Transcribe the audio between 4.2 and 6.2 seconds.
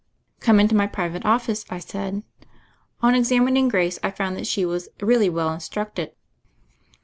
that she was really well instructed.